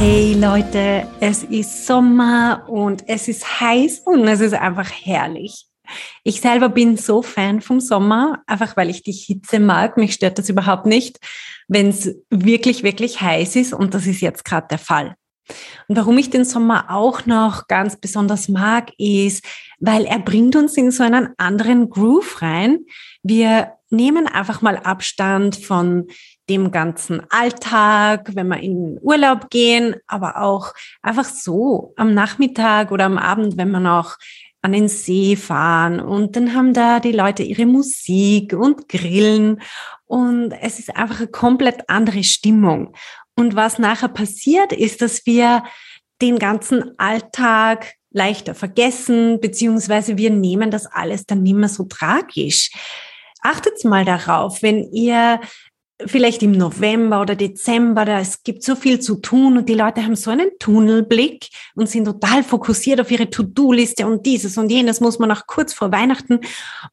[0.00, 5.66] Hey Leute, es ist Sommer und es ist heiß und es ist einfach herrlich.
[6.22, 9.96] Ich selber bin so Fan vom Sommer, einfach weil ich die Hitze mag.
[9.96, 11.18] Mich stört das überhaupt nicht,
[11.66, 15.16] wenn es wirklich, wirklich heiß ist und das ist jetzt gerade der Fall.
[15.88, 19.44] Und warum ich den Sommer auch noch ganz besonders mag, ist,
[19.80, 22.84] weil er bringt uns in so einen anderen Groove rein.
[23.24, 26.06] Wir nehmen einfach mal Abstand von
[26.48, 33.04] dem ganzen Alltag, wenn wir in Urlaub gehen, aber auch einfach so am Nachmittag oder
[33.04, 34.16] am Abend, wenn wir noch
[34.62, 39.60] an den See fahren und dann haben da die Leute ihre Musik und grillen
[40.06, 42.94] und es ist einfach eine komplett andere Stimmung.
[43.36, 45.62] Und was nachher passiert, ist, dass wir
[46.20, 52.70] den ganzen Alltag leichter vergessen, beziehungsweise wir nehmen das alles dann nicht mehr so tragisch.
[53.42, 55.40] Achtet mal darauf, wenn ihr
[56.06, 60.02] vielleicht im November oder Dezember, da es gibt so viel zu tun und die Leute
[60.02, 65.00] haben so einen Tunnelblick und sind total fokussiert auf ihre To-Do-Liste und dieses und jenes
[65.00, 66.40] muss man noch kurz vor Weihnachten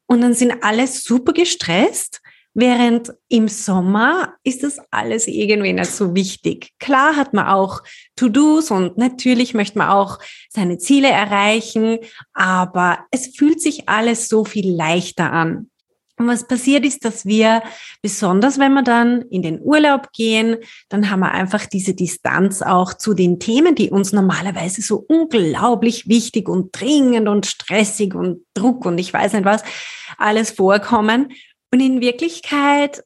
[0.06, 2.20] und dann sind alle super gestresst.
[2.58, 6.70] Während im Sommer ist das alles irgendwie nicht so wichtig.
[6.78, 7.82] Klar hat man auch
[8.16, 10.18] To-Dos und natürlich möchte man auch
[10.48, 11.98] seine Ziele erreichen,
[12.32, 15.70] aber es fühlt sich alles so viel leichter an.
[16.18, 17.62] Und was passiert ist, dass wir,
[18.00, 20.56] besonders wenn wir dann in den Urlaub gehen,
[20.88, 26.08] dann haben wir einfach diese Distanz auch zu den Themen, die uns normalerweise so unglaublich
[26.08, 29.62] wichtig und dringend und stressig und Druck und ich weiß nicht was
[30.16, 31.32] alles vorkommen.
[31.70, 33.02] Und in Wirklichkeit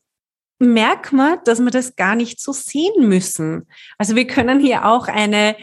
[0.61, 3.67] merkt man, dass wir das gar nicht so sehen müssen.
[3.99, 5.57] Also wir können hier auch eine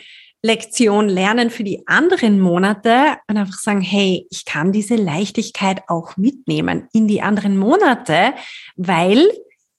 [0.44, 6.16] Lektion lernen für die anderen Monate und einfach sagen, hey, ich kann diese Leichtigkeit auch
[6.18, 8.34] mitnehmen in die anderen Monate,
[8.76, 9.28] weil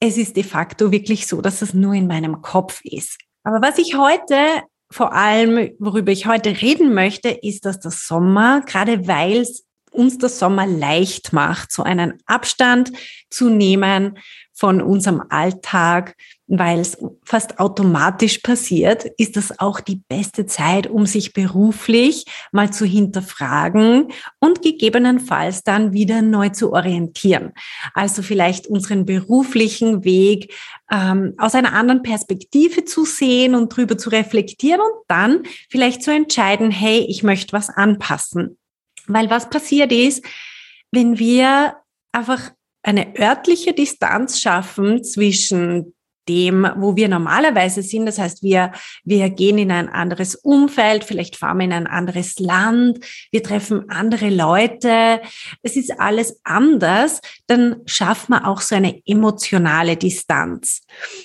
[0.01, 3.19] es ist de facto wirklich so, dass es nur in meinem Kopf ist.
[3.45, 4.37] Aber was ich heute
[4.91, 10.19] vor allem, worüber ich heute reden möchte, ist, dass der Sommer, gerade weil es uns
[10.19, 12.93] der Sommer leicht macht, so einen Abstand
[13.31, 14.19] zu nehmen
[14.59, 16.17] von unserem Alltag,
[16.49, 22.73] weil es fast automatisch passiert, ist das auch die beste Zeit, um sich beruflich mal
[22.73, 24.09] zu hinterfragen
[24.41, 27.53] und gegebenenfalls dann wieder neu zu orientieren.
[27.95, 30.53] Also vielleicht unseren beruflichen Weg
[30.91, 36.13] ähm, aus einer anderen Perspektive zu sehen und drüber zu reflektieren und dann vielleicht zu
[36.13, 38.59] entscheiden, hey, ich möchte was anpassen.
[39.07, 40.25] Weil was passiert ist,
[40.91, 41.77] wenn wir
[42.11, 42.51] einfach
[42.83, 45.95] eine örtliche Distanz schaffen zwischen
[46.29, 48.07] dem, wo wir normalerweise sind.
[48.07, 48.73] Das heißt, wir,
[49.05, 52.99] wir gehen in ein anderes Umfeld, vielleicht fahren wir in ein anderes Land,
[53.33, 55.21] wir treffen andere Leute.
[55.63, 57.21] Es ist alles anders.
[57.47, 60.83] Dann schaffen wir auch so eine emotionale Distanz.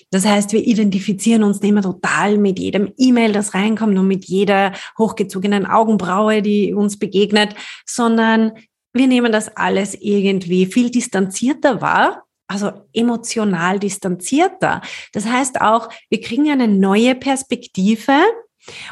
[0.09, 4.25] Das heißt, wir identifizieren uns nicht mehr total mit jedem E-Mail, das reinkommt und mit
[4.25, 7.55] jeder hochgezogenen Augenbraue, die uns begegnet,
[7.85, 8.53] sondern
[8.93, 14.81] wir nehmen das alles irgendwie viel distanzierter wahr also emotional distanzierter.
[15.11, 18.13] Das heißt auch, wir kriegen eine neue Perspektive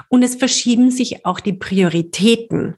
[0.09, 2.75] und es verschieben sich auch die Prioritäten.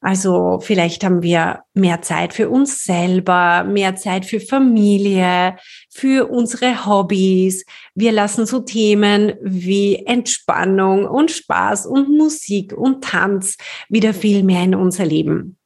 [0.00, 5.56] Also vielleicht haben wir mehr Zeit für uns selber, mehr Zeit für Familie,
[5.90, 7.64] für unsere Hobbys.
[7.94, 13.56] Wir lassen so Themen wie Entspannung und Spaß und Musik und Tanz
[13.88, 15.56] wieder viel mehr in unser Leben.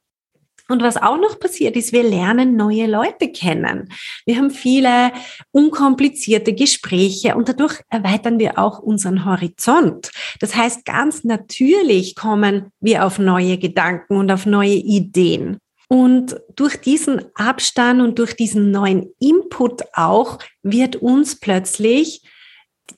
[0.69, 3.89] Und was auch noch passiert ist, wir lernen neue Leute kennen.
[4.25, 5.11] Wir haben viele
[5.51, 10.11] unkomplizierte Gespräche und dadurch erweitern wir auch unseren Horizont.
[10.39, 15.57] Das heißt, ganz natürlich kommen wir auf neue Gedanken und auf neue Ideen.
[15.87, 22.21] Und durch diesen Abstand und durch diesen neuen Input auch wird uns plötzlich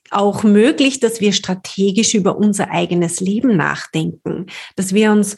[0.10, 5.38] auch möglich, dass wir strategisch über unser eigenes Leben nachdenken, dass wir uns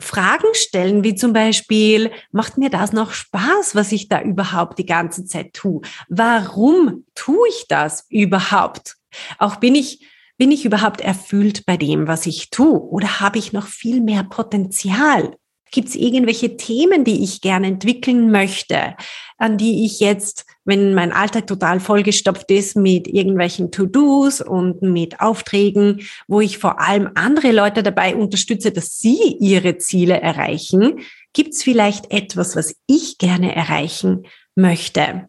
[0.00, 4.86] Fragen stellen, wie zum Beispiel, macht mir das noch Spaß, was ich da überhaupt die
[4.86, 5.82] ganze Zeit tue?
[6.08, 8.96] Warum tue ich das überhaupt?
[9.38, 10.06] Auch bin ich,
[10.36, 12.80] bin ich überhaupt erfüllt bei dem, was ich tue?
[12.80, 15.36] Oder habe ich noch viel mehr Potenzial?
[15.72, 18.94] Gibt es irgendwelche Themen, die ich gerne entwickeln möchte,
[19.38, 25.20] an die ich jetzt, wenn mein Alltag total vollgestopft ist mit irgendwelchen To-Dos und mit
[25.20, 31.00] Aufträgen, wo ich vor allem andere Leute dabei unterstütze, dass sie ihre Ziele erreichen,
[31.32, 34.24] gibt es vielleicht etwas, was ich gerne erreichen
[34.54, 35.28] möchte?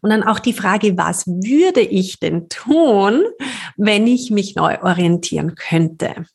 [0.00, 3.22] Und dann auch die Frage, was würde ich denn tun,
[3.76, 6.26] wenn ich mich neu orientieren könnte?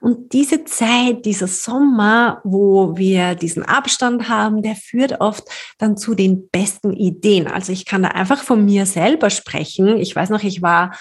[0.00, 5.44] Und diese Zeit, dieser Sommer, wo wir diesen Abstand haben, der führt oft
[5.78, 7.46] dann zu den besten Ideen.
[7.46, 9.98] Also ich kann da einfach von mir selber sprechen.
[9.98, 10.92] Ich weiß noch, ich war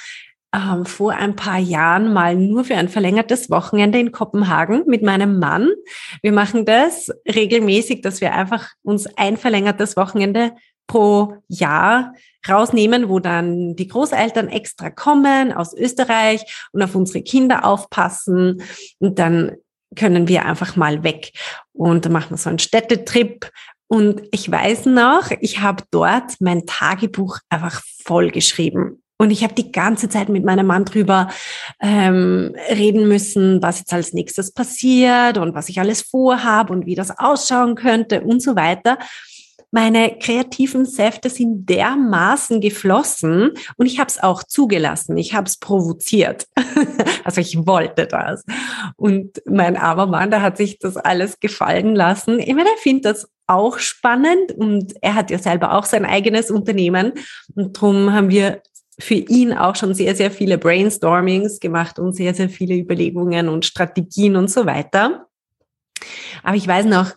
[0.54, 5.40] ähm, vor ein paar Jahren mal nur für ein verlängertes Wochenende in Kopenhagen mit meinem
[5.40, 5.70] Mann.
[6.22, 10.52] Wir machen das regelmäßig, dass wir einfach uns ein verlängertes Wochenende
[10.88, 12.14] pro Jahr
[12.48, 18.62] rausnehmen, wo dann die Großeltern extra kommen aus Österreich und auf unsere Kinder aufpassen.
[19.00, 19.54] Und dann
[19.96, 21.32] können wir einfach mal weg.
[21.72, 23.50] Und dann machen wir so einen Städtetrip.
[23.88, 29.04] Und ich weiß noch, ich habe dort mein Tagebuch einfach vollgeschrieben.
[29.20, 31.30] Und ich habe die ganze Zeit mit meinem Mann drüber
[31.80, 36.96] ähm, reden müssen, was jetzt als nächstes passiert und was ich alles vorhabe und wie
[36.96, 38.98] das ausschauen könnte und so weiter
[39.74, 45.18] meine kreativen Säfte sind dermaßen geflossen und ich habe es auch zugelassen.
[45.18, 46.46] Ich habe es provoziert.
[47.24, 48.46] also ich wollte das.
[48.98, 52.38] Und mein armer Mann, der hat sich das alles gefallen lassen.
[52.38, 56.52] Ich meine, er findet das auch spannend und er hat ja selber auch sein eigenes
[56.52, 57.14] Unternehmen.
[57.56, 58.62] Und darum haben wir
[59.00, 63.66] für ihn auch schon sehr, sehr viele Brainstormings gemacht und sehr, sehr viele Überlegungen und
[63.66, 65.26] Strategien und so weiter.
[66.44, 67.16] Aber ich weiß noch,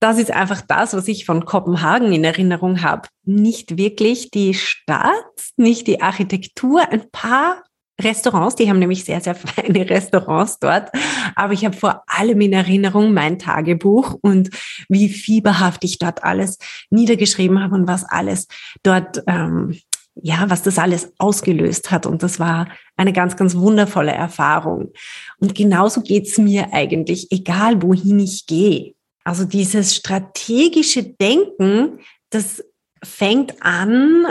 [0.00, 3.08] das ist einfach das, was ich von Kopenhagen in Erinnerung habe.
[3.24, 5.12] Nicht wirklich die Stadt,
[5.56, 7.62] nicht die Architektur, ein paar
[8.00, 10.90] Restaurants, die haben nämlich sehr, sehr feine Restaurants dort.
[11.36, 14.50] Aber ich habe vor allem in Erinnerung mein Tagebuch und
[14.88, 16.56] wie fieberhaft ich dort alles
[16.88, 18.46] niedergeschrieben habe und was alles
[18.82, 19.78] dort, ähm,
[20.14, 22.06] ja, was das alles ausgelöst hat.
[22.06, 24.92] Und das war eine ganz, ganz wundervolle Erfahrung.
[25.38, 28.94] Und genauso geht's mir eigentlich, egal wohin ich gehe.
[29.24, 32.00] Also dieses strategische Denken,
[32.30, 32.64] das
[33.02, 34.26] fängt an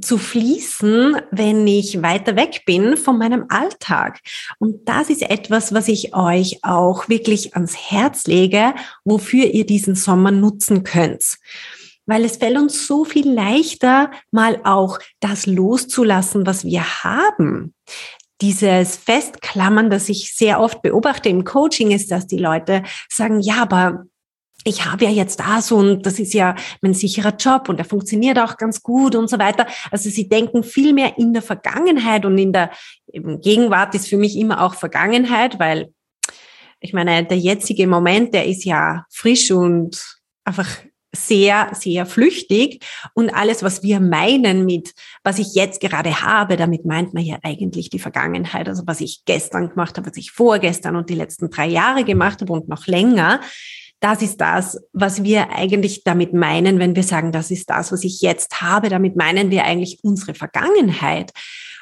[0.00, 4.20] zu fließen, wenn ich weiter weg bin von meinem Alltag.
[4.58, 8.74] Und das ist etwas, was ich euch auch wirklich ans Herz lege,
[9.04, 11.36] wofür ihr diesen Sommer nutzen könnt.
[12.06, 17.74] Weil es fällt uns so viel leichter, mal auch das loszulassen, was wir haben
[18.40, 23.62] dieses Festklammern, das ich sehr oft beobachte im Coaching, ist, dass die Leute sagen, ja,
[23.62, 24.06] aber
[24.64, 28.38] ich habe ja jetzt das und das ist ja mein sicherer Job und der funktioniert
[28.38, 29.66] auch ganz gut und so weiter.
[29.90, 32.70] Also sie denken viel mehr in der Vergangenheit und in der
[33.12, 35.92] Gegenwart ist für mich immer auch Vergangenheit, weil
[36.80, 40.02] ich meine, der jetzige Moment, der ist ja frisch und
[40.44, 40.68] einfach
[41.14, 42.84] sehr, sehr flüchtig.
[43.14, 47.38] Und alles, was wir meinen mit, was ich jetzt gerade habe, damit meint man ja
[47.42, 48.68] eigentlich die Vergangenheit.
[48.68, 52.40] Also was ich gestern gemacht habe, was ich vorgestern und die letzten drei Jahre gemacht
[52.40, 53.40] habe und noch länger.
[54.02, 58.02] Das ist das, was wir eigentlich damit meinen, wenn wir sagen, das ist das, was
[58.02, 58.88] ich jetzt habe.
[58.88, 61.30] Damit meinen wir eigentlich unsere Vergangenheit.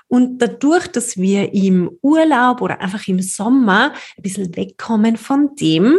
[0.07, 5.99] Und dadurch, dass wir im Urlaub oder einfach im Sommer ein bisschen wegkommen von dem,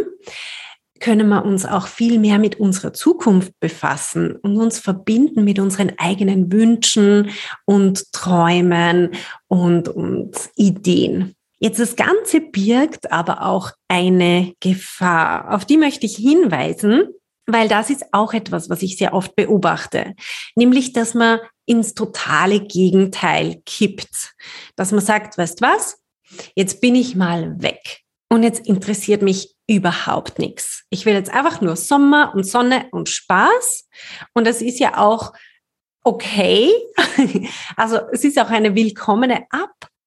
[1.00, 5.90] können wir uns auch viel mehr mit unserer Zukunft befassen und uns verbinden mit unseren
[5.98, 7.30] eigenen Wünschen
[7.64, 9.10] und Träumen
[9.48, 11.34] und, und Ideen.
[11.62, 15.54] Jetzt das Ganze birgt aber auch eine Gefahr.
[15.54, 17.04] Auf die möchte ich hinweisen,
[17.46, 20.14] weil das ist auch etwas, was ich sehr oft beobachte.
[20.56, 24.34] Nämlich, dass man ins totale Gegenteil kippt.
[24.74, 26.02] Dass man sagt, weißt was?
[26.56, 28.00] Jetzt bin ich mal weg.
[28.28, 30.82] Und jetzt interessiert mich überhaupt nichts.
[30.90, 33.88] Ich will jetzt einfach nur Sommer und Sonne und Spaß.
[34.34, 35.32] Und das ist ja auch
[36.02, 36.72] okay.
[37.76, 39.44] Also es ist auch eine willkommene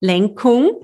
[0.06, 0.82] Ablenkung.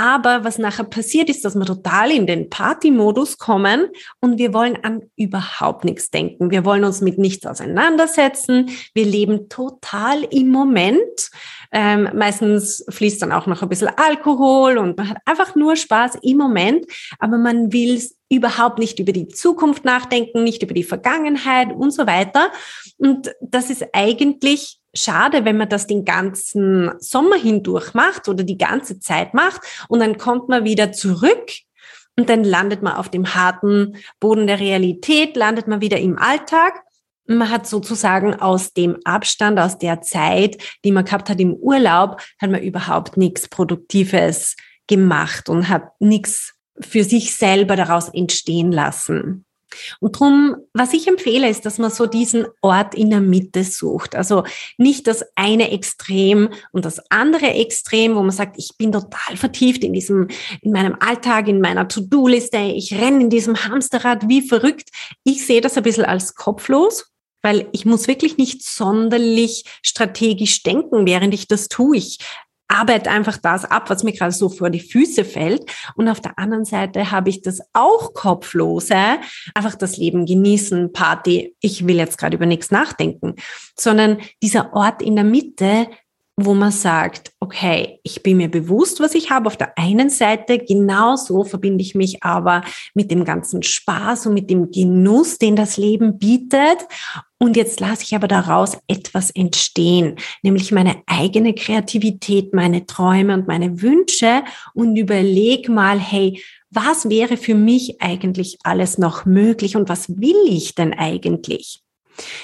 [0.00, 3.88] Aber was nachher passiert ist, dass wir total in den Party-Modus kommen
[4.20, 6.52] und wir wollen an überhaupt nichts denken.
[6.52, 8.70] Wir wollen uns mit nichts auseinandersetzen.
[8.94, 11.30] Wir leben total im Moment.
[11.72, 16.18] Ähm, meistens fließt dann auch noch ein bisschen Alkohol und man hat einfach nur Spaß
[16.22, 16.86] im Moment,
[17.18, 18.00] aber man will
[18.30, 22.52] überhaupt nicht über die Zukunft nachdenken, nicht über die Vergangenheit und so weiter.
[22.98, 28.58] Und das ist eigentlich schade, wenn man das den ganzen Sommer hindurch macht oder die
[28.58, 31.50] ganze Zeit macht und dann kommt man wieder zurück
[32.16, 36.82] und dann landet man auf dem harten Boden der Realität, landet man wieder im Alltag.
[37.26, 42.20] Man hat sozusagen aus dem Abstand, aus der Zeit, die man gehabt hat im Urlaub,
[42.40, 44.56] hat man überhaupt nichts Produktives
[44.88, 49.44] gemacht und hat nichts für sich selber daraus entstehen lassen.
[50.00, 54.14] Und darum, was ich empfehle, ist, dass man so diesen Ort in der Mitte sucht.
[54.14, 54.44] Also
[54.76, 59.84] nicht das eine Extrem und das andere Extrem, wo man sagt, ich bin total vertieft
[59.84, 60.28] in diesem,
[60.62, 64.90] in meinem Alltag, in meiner To-Do-Liste, ich renne in diesem Hamsterrad wie verrückt.
[65.24, 71.06] Ich sehe das ein bisschen als kopflos weil ich muss wirklich nicht sonderlich strategisch denken,
[71.06, 71.96] während ich das tue.
[71.96, 72.18] Ich
[72.68, 75.70] arbeite einfach das ab, was mir gerade so vor die Füße fällt.
[75.96, 79.18] Und auf der anderen Seite habe ich das auch kopflose,
[79.54, 81.56] einfach das Leben genießen, Party.
[81.60, 83.34] Ich will jetzt gerade über nichts nachdenken,
[83.76, 85.88] sondern dieser Ort in der Mitte,
[86.40, 90.60] wo man sagt, okay, ich bin mir bewusst, was ich habe auf der einen Seite,
[90.60, 92.62] genauso verbinde ich mich aber
[92.94, 96.86] mit dem ganzen Spaß und mit dem Genuss, den das Leben bietet.
[97.38, 103.46] Und jetzt lasse ich aber daraus etwas entstehen, nämlich meine eigene Kreativität, meine Träume und
[103.46, 104.42] meine Wünsche
[104.74, 110.36] und überleg mal, hey, was wäre für mich eigentlich alles noch möglich und was will
[110.48, 111.80] ich denn eigentlich?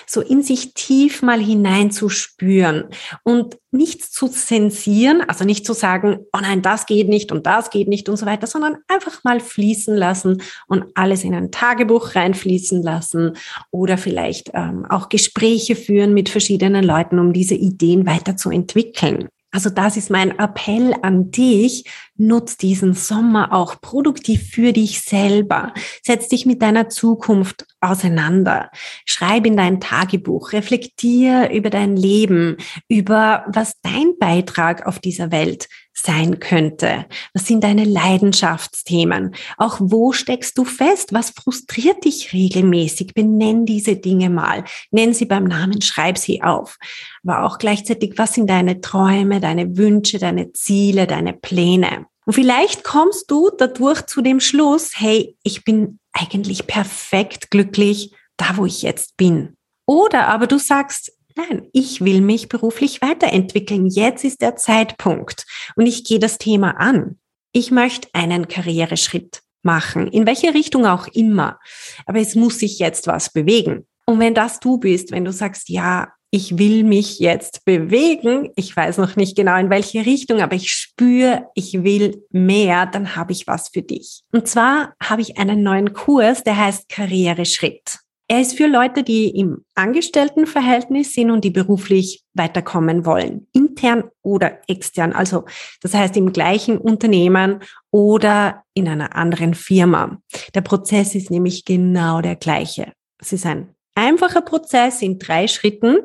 [0.07, 2.85] So in sich tief mal hineinzuspüren
[3.23, 7.71] und nichts zu zensieren, also nicht zu sagen, oh nein, das geht nicht und das
[7.71, 12.15] geht nicht und so weiter, sondern einfach mal fließen lassen und alles in ein Tagebuch
[12.15, 13.37] reinfließen lassen
[13.71, 19.29] oder vielleicht ähm, auch Gespräche führen mit verschiedenen Leuten, um diese Ideen weiterzuentwickeln.
[19.55, 21.85] Also das ist mein Appell an dich.
[22.17, 25.75] Nutz diesen Sommer auch produktiv für dich selber.
[26.03, 28.71] Setz dich mit deiner Zukunft auseinander.
[29.05, 30.53] Schreib in dein Tagebuch.
[30.53, 32.57] Reflektier über dein Leben,
[32.89, 37.07] über was dein Beitrag auf dieser Welt sein könnte?
[37.33, 39.35] Was sind deine Leidenschaftsthemen?
[39.57, 41.13] Auch wo steckst du fest?
[41.13, 43.15] Was frustriert dich regelmäßig?
[43.15, 44.65] Benenn diese Dinge mal.
[44.91, 46.79] Nenn sie beim Namen, schreib sie auf.
[47.25, 52.07] Aber auch gleichzeitig, was sind deine Träume, deine Wünsche, deine Ziele, deine Pläne?
[52.27, 58.57] Und vielleicht kommst du dadurch zu dem Schluss, hey, ich bin eigentlich perfekt glücklich da,
[58.57, 59.57] wo ich jetzt bin.
[59.87, 63.89] Oder aber du sagst, Nein, ich will mich beruflich weiterentwickeln.
[63.89, 67.19] Jetzt ist der Zeitpunkt und ich gehe das Thema an.
[67.51, 71.59] Ich möchte einen Karriereschritt machen, in welche Richtung auch immer.
[72.07, 73.87] Aber es muss sich jetzt was bewegen.
[74.07, 78.77] Und wenn das du bist, wenn du sagst, ja, ich will mich jetzt bewegen, ich
[78.77, 83.31] weiß noch nicht genau in welche Richtung, aber ich spüre, ich will mehr, dann habe
[83.31, 84.25] ich was für dich.
[84.33, 88.01] Und zwar habe ich einen neuen Kurs, der heißt Karriereschritt.
[88.27, 94.59] Er ist für Leute, die im Angestelltenverhältnis sind und die beruflich weiterkommen wollen, intern oder
[94.67, 95.13] extern.
[95.13, 95.45] Also
[95.83, 97.61] das heißt im gleichen Unternehmen
[97.93, 100.19] oder in einer anderen Firma.
[100.53, 102.93] Der Prozess ist nämlich genau der gleiche.
[103.21, 105.99] Es ist ein einfacher Prozess in drei Schritten.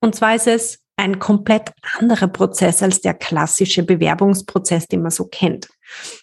[0.00, 5.26] Und zwar ist es ein komplett anderer Prozess als der klassische Bewerbungsprozess, den man so
[5.26, 5.68] kennt.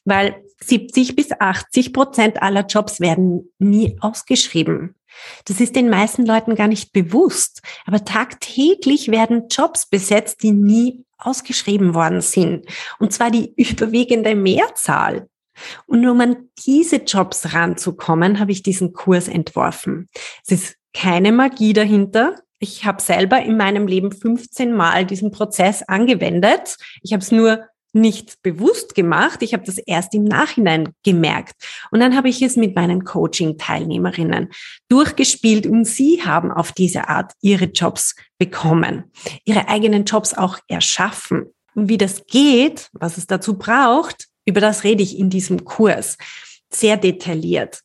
[0.06, 4.96] Weil 70 bis 80 Prozent aller Jobs werden nie ausgeschrieben.
[5.46, 7.62] Das ist den meisten Leuten gar nicht bewusst.
[7.86, 12.65] Aber tagtäglich werden Jobs besetzt, die nie ausgeschrieben worden sind.
[13.00, 15.27] Und zwar die überwiegende Mehrzahl.
[15.86, 20.10] Und um an diese Jobs ranzukommen, habe ich diesen Kurs entworfen.
[20.46, 22.36] Es ist keine Magie dahinter.
[22.60, 26.78] Ich habe selber in meinem Leben 15 Mal diesen Prozess angewendet.
[27.02, 29.42] Ich habe es nur nicht bewusst gemacht.
[29.42, 31.54] Ich habe das erst im Nachhinein gemerkt.
[31.92, 34.50] Und dann habe ich es mit meinen Coaching-Teilnehmerinnen
[34.88, 39.12] durchgespielt und sie haben auf diese Art ihre Jobs bekommen,
[39.44, 41.54] ihre eigenen Jobs auch erschaffen.
[41.76, 46.18] Und wie das geht, was es dazu braucht, über das rede ich in diesem Kurs
[46.74, 47.82] sehr detailliert.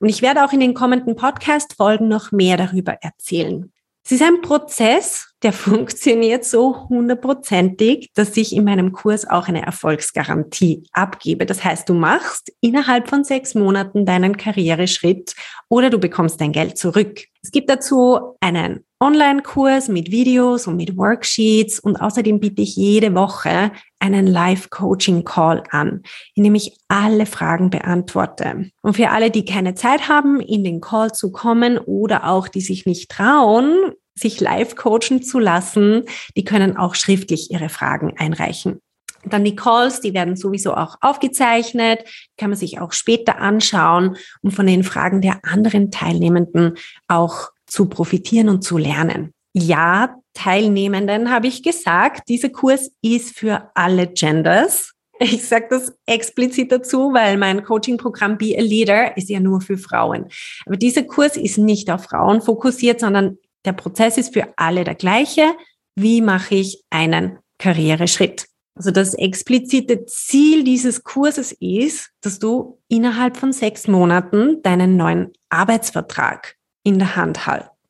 [0.00, 3.72] Und ich werde auch in den kommenden Podcast-Folgen noch mehr darüber erzählen.
[4.06, 9.64] Es ist ein Prozess, der funktioniert so hundertprozentig, dass ich in meinem Kurs auch eine
[9.64, 11.46] Erfolgsgarantie abgebe.
[11.46, 15.34] Das heißt, du machst innerhalb von sechs Monaten deinen Karriereschritt
[15.70, 17.24] oder du bekommst dein Geld zurück.
[17.42, 23.14] Es gibt dazu einen Online-Kurs mit Videos und mit Worksheets und außerdem biete ich jede
[23.14, 26.02] Woche einen Live-Coaching-Call an,
[26.34, 28.70] in dem ich alle Fragen beantworte.
[28.80, 32.62] Und für alle, die keine Zeit haben, in den Call zu kommen oder auch die
[32.62, 38.80] sich nicht trauen, sich live coachen zu lassen, die können auch schriftlich ihre Fragen einreichen.
[39.26, 42.04] Dann die Calls, die werden sowieso auch aufgezeichnet,
[42.38, 46.74] kann man sich auch später anschauen, um von den Fragen der anderen Teilnehmenden
[47.08, 49.32] auch zu profitieren und zu lernen.
[49.52, 54.92] Ja, Teilnehmenden habe ich gesagt, dieser Kurs ist für alle Genders.
[55.18, 59.78] Ich sage das explizit dazu, weil mein Coaching-Programm Be a Leader ist ja nur für
[59.78, 60.26] Frauen.
[60.66, 64.96] Aber dieser Kurs ist nicht auf Frauen fokussiert, sondern der Prozess ist für alle der
[64.96, 65.52] gleiche.
[65.96, 68.46] Wie mache ich einen Karriereschritt?
[68.76, 75.32] Also das explizite Ziel dieses Kurses ist, dass du innerhalb von sechs Monaten deinen neuen
[75.48, 77.40] Arbeitsvertrag in der Hand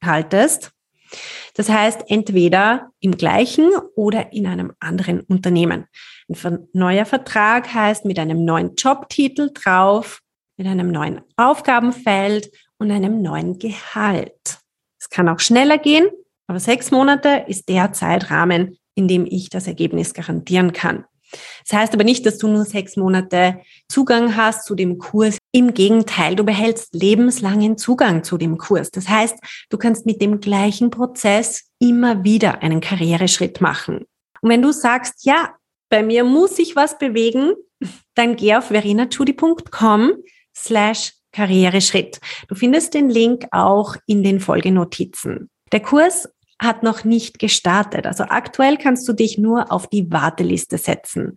[0.02, 0.72] haltest.
[1.54, 5.86] Das heißt, entweder im gleichen oder in einem anderen Unternehmen.
[6.28, 10.20] Ein neuer Vertrag heißt mit einem neuen Jobtitel drauf,
[10.56, 14.58] mit einem neuen Aufgabenfeld und einem neuen Gehalt.
[14.98, 16.08] Es kann auch schneller gehen,
[16.46, 21.04] aber sechs Monate ist der Zeitrahmen, in dem ich das Ergebnis garantieren kann.
[21.68, 25.38] Das heißt aber nicht, dass du nur sechs Monate Zugang hast zu dem Kurs.
[25.52, 28.90] Im Gegenteil, du behältst lebenslangen Zugang zu dem Kurs.
[28.90, 29.36] Das heißt,
[29.70, 34.06] du kannst mit dem gleichen Prozess immer wieder einen Karriereschritt machen.
[34.40, 35.54] Und wenn du sagst, ja,
[35.88, 37.54] bei mir muss sich was bewegen,
[38.14, 40.12] dann geh auf verenachudi.com
[40.56, 42.20] slash Karriereschritt.
[42.48, 45.50] Du findest den Link auch in den Folgenotizen.
[45.72, 46.28] Der Kurs
[46.64, 48.06] hat noch nicht gestartet.
[48.06, 51.36] Also aktuell kannst du dich nur auf die Warteliste setzen.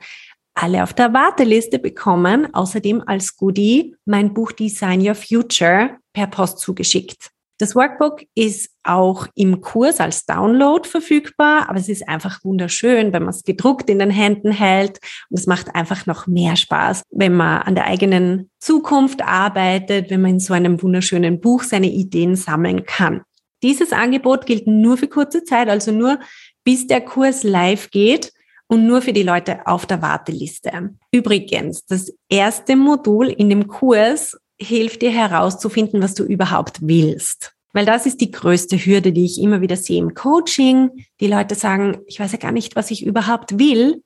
[0.53, 6.59] Alle auf der Warteliste bekommen außerdem als Goodie mein Buch Design Your Future per Post
[6.59, 7.29] zugeschickt.
[7.59, 13.23] Das Workbook ist auch im Kurs als Download verfügbar, aber es ist einfach wunderschön, wenn
[13.23, 14.99] man es gedruckt in den Händen hält.
[15.29, 20.21] Und es macht einfach noch mehr Spaß, wenn man an der eigenen Zukunft arbeitet, wenn
[20.21, 23.21] man in so einem wunderschönen Buch seine Ideen sammeln kann.
[23.63, 26.19] Dieses Angebot gilt nur für kurze Zeit, also nur
[26.63, 28.33] bis der Kurs live geht
[28.67, 30.91] und nur für die Leute auf der Warteliste.
[31.11, 37.53] Übrigens, das erste Modul in dem Kurs hilft dir herauszufinden, was du überhaupt willst.
[37.73, 41.05] Weil das ist die größte Hürde, die ich immer wieder sehe im Coaching.
[41.19, 44.03] Die Leute sagen, ich weiß ja gar nicht, was ich überhaupt will.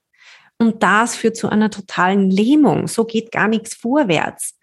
[0.58, 2.86] Und das führt zu einer totalen Lähmung.
[2.86, 4.58] So geht gar nichts vorwärts.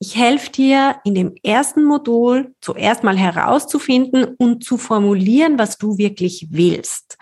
[0.00, 5.98] Ich helfe dir in dem ersten Modul zuerst mal herauszufinden und zu formulieren, was du
[5.98, 7.18] wirklich willst.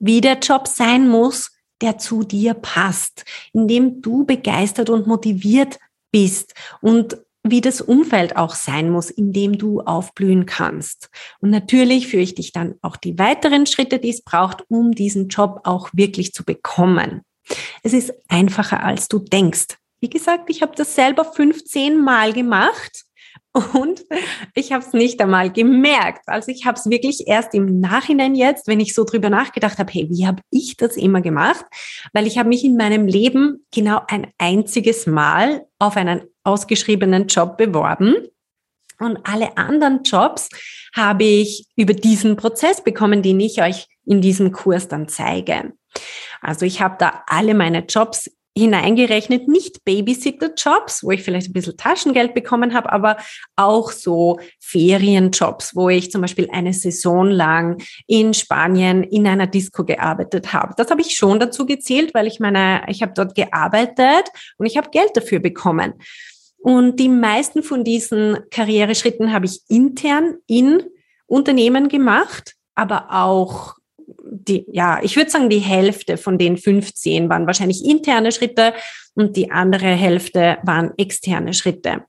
[0.00, 5.78] Wie der Job sein muss, der zu dir passt, in dem du begeistert und motiviert
[6.10, 11.10] bist und wie das Umfeld auch sein muss, in dem du aufblühen kannst.
[11.40, 15.28] Und natürlich führe ich dich dann auch die weiteren Schritte, die es braucht, um diesen
[15.28, 17.22] Job auch wirklich zu bekommen.
[17.82, 19.78] Es ist einfacher, als du denkst.
[20.00, 23.04] Wie gesagt, ich habe das selber 15 Mal gemacht
[23.72, 24.04] und
[24.54, 26.22] ich habe es nicht einmal gemerkt.
[26.26, 29.92] Also ich habe es wirklich erst im Nachhinein jetzt, wenn ich so drüber nachgedacht habe,
[29.92, 31.64] hey, wie habe ich das immer gemacht?
[32.12, 37.56] Weil ich habe mich in meinem Leben genau ein einziges Mal auf einen ausgeschriebenen Job
[37.56, 38.14] beworben.
[39.00, 40.48] Und alle anderen Jobs
[40.94, 45.72] habe ich über diesen Prozess bekommen, den ich euch in diesem Kurs dann zeige.
[46.40, 51.76] Also ich habe da alle meine Jobs hineingerechnet, nicht Babysitter-Jobs, wo ich vielleicht ein bisschen
[51.76, 53.16] Taschengeld bekommen habe, aber
[53.56, 59.84] auch so Ferienjobs, wo ich zum Beispiel eine Saison lang in Spanien in einer Disco
[59.84, 60.74] gearbeitet habe.
[60.76, 64.76] Das habe ich schon dazu gezählt, weil ich meine, ich habe dort gearbeitet und ich
[64.76, 65.94] habe Geld dafür bekommen.
[66.58, 70.82] Und die meisten von diesen Karriereschritten habe ich intern in
[71.26, 73.77] Unternehmen gemacht, aber auch
[74.30, 78.74] die, ja, ich würde sagen, die Hälfte von den 15 waren wahrscheinlich interne Schritte
[79.14, 82.04] und die andere Hälfte waren externe Schritte,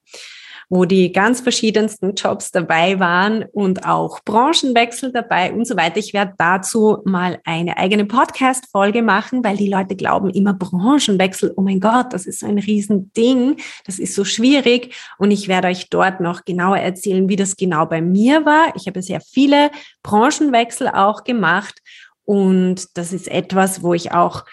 [0.70, 5.98] wo die ganz verschiedensten Jobs dabei waren und auch Branchenwechsel dabei und so weiter.
[5.98, 11.54] Ich werde dazu mal eine eigene Podcast-Folge machen, weil die Leute glauben immer Branchenwechsel.
[11.56, 13.58] Oh mein Gott, das ist so ein Riesending.
[13.86, 14.94] Das ist so schwierig.
[15.18, 18.74] Und ich werde euch dort noch genauer erzählen, wie das genau bei mir war.
[18.76, 19.72] Ich habe sehr viele
[20.04, 21.82] Branchenwechsel auch gemacht
[22.30, 24.46] und das ist etwas, wo ich auch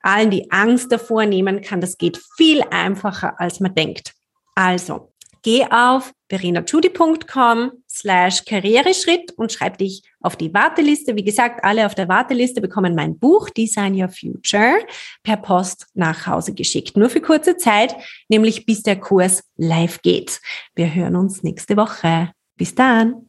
[0.00, 1.80] allen die Angst davor nehmen kann.
[1.80, 4.14] Das geht viel einfacher, als man denkt.
[4.56, 5.12] Also,
[5.42, 11.14] geh auf verenachudi.com slash Karriereschritt und schreib dich auf die Warteliste.
[11.14, 14.84] Wie gesagt, alle auf der Warteliste bekommen mein Buch Design Your Future
[15.22, 16.96] per Post nach Hause geschickt.
[16.96, 17.94] Nur für kurze Zeit,
[18.28, 20.40] nämlich bis der Kurs live geht.
[20.74, 22.32] Wir hören uns nächste Woche.
[22.56, 23.28] Bis dann.